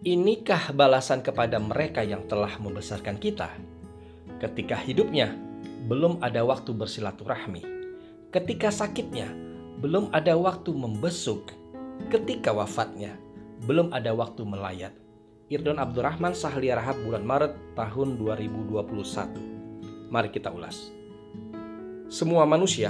Inikah 0.00 0.72
balasan 0.72 1.20
kepada 1.20 1.60
mereka 1.60 2.00
yang 2.00 2.24
telah 2.24 2.56
membesarkan 2.56 3.20
kita? 3.20 3.52
Ketika 4.40 4.80
hidupnya, 4.80 5.36
belum 5.84 6.24
ada 6.24 6.40
waktu 6.40 6.72
bersilaturahmi. 6.72 7.60
Ketika 8.32 8.72
sakitnya, 8.72 9.28
belum 9.76 10.08
ada 10.16 10.40
waktu 10.40 10.72
membesuk. 10.72 11.52
Ketika 12.08 12.56
wafatnya, 12.56 13.12
belum 13.68 13.92
ada 13.92 14.16
waktu 14.16 14.40
melayat. 14.40 14.96
Irdon 15.52 15.76
Abdurrahman 15.76 16.32
Sahli 16.32 16.72
Rahab 16.72 16.96
bulan 17.04 17.28
Maret 17.28 17.76
tahun 17.76 18.16
2021. 18.16 20.08
Mari 20.08 20.32
kita 20.32 20.48
ulas. 20.48 20.88
Semua 22.08 22.48
manusia 22.48 22.88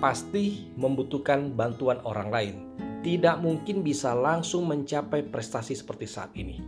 pasti 0.00 0.72
membutuhkan 0.72 1.52
bantuan 1.52 2.00
orang 2.08 2.32
lain 2.32 2.67
tidak 3.08 3.40
mungkin 3.40 3.80
bisa 3.80 4.12
langsung 4.12 4.68
mencapai 4.68 5.32
prestasi 5.32 5.72
seperti 5.72 6.04
saat 6.04 6.28
ini. 6.36 6.60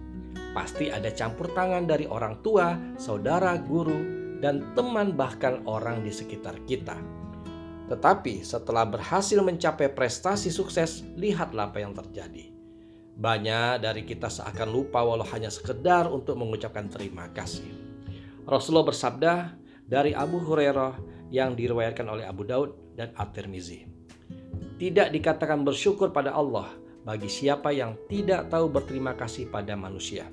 Pasti 0.56 0.88
ada 0.88 1.12
campur 1.12 1.52
tangan 1.52 1.84
dari 1.84 2.08
orang 2.08 2.40
tua, 2.40 2.80
saudara, 2.96 3.60
guru, 3.60 4.00
dan 4.40 4.72
teman, 4.72 5.12
bahkan 5.12 5.60
orang 5.68 6.00
di 6.00 6.08
sekitar 6.08 6.56
kita. 6.64 6.96
Tetapi 7.92 8.40
setelah 8.40 8.88
berhasil 8.88 9.36
mencapai 9.36 9.92
prestasi 9.92 10.48
sukses, 10.48 11.04
lihatlah 11.20 11.68
apa 11.68 11.84
yang 11.84 11.92
terjadi. 11.92 12.48
Banyak 13.20 13.84
dari 13.84 14.08
kita 14.08 14.32
seakan 14.32 14.72
lupa 14.72 15.04
walau 15.04 15.28
hanya 15.36 15.52
sekedar 15.52 16.08
untuk 16.08 16.41
mengucapkan 16.41 16.88
terima 16.88 17.28
kasih. 17.36 17.68
Rasulullah 18.48 18.88
bersabda 18.88 19.60
dari 19.84 20.16
Abu 20.16 20.41
Hurairah 20.41 20.96
yang 21.28 21.52
diriwayatkan 21.52 22.08
oleh 22.08 22.24
Abu 22.24 22.48
Daud 22.48 22.96
dan 22.96 23.12
At-Tirmizi 23.12 23.91
tidak 24.80 25.12
dikatakan 25.12 25.61
bersyukur 25.61 26.09
pada 26.09 26.33
Allah 26.33 26.73
bagi 27.05 27.29
siapa 27.29 27.69
yang 27.69 28.01
tidak 28.09 28.48
tahu 28.48 28.73
berterima 28.73 29.12
kasih 29.12 29.53
pada 29.53 29.77
manusia. 29.77 30.25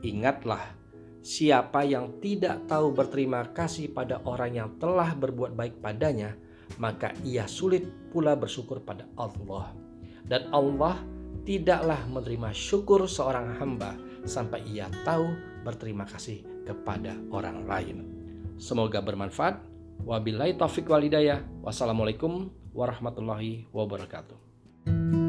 Ingatlah, 0.00 0.72
siapa 1.20 1.84
yang 1.84 2.16
tidak 2.24 2.64
tahu 2.64 2.96
berterima 2.96 3.44
kasih 3.52 3.92
pada 3.92 4.24
orang 4.24 4.56
yang 4.56 4.68
telah 4.80 5.12
berbuat 5.12 5.52
baik 5.52 5.84
padanya, 5.84 6.32
maka 6.80 7.12
ia 7.20 7.44
sulit 7.44 7.84
pula 8.08 8.32
bersyukur 8.32 8.80
pada 8.80 9.04
Allah. 9.20 9.68
Dan 10.24 10.48
Allah 10.56 10.96
tidaklah 11.44 12.00
menerima 12.08 12.56
syukur 12.56 13.04
seorang 13.04 13.52
hamba 13.60 14.00
sampai 14.24 14.64
ia 14.64 14.88
tahu 15.04 15.28
berterima 15.60 16.08
kasih 16.08 16.40
kepada 16.64 17.12
orang 17.28 17.68
lain. 17.68 17.96
Semoga 18.56 19.04
bermanfaat. 19.04 19.60
Wabillahi 20.08 20.56
taufik 20.56 20.88
walidayah. 20.88 21.44
Wassalamualaikum 21.60 22.59
warahmatullahi 22.74 23.66
wabarakatuh. 23.74 25.19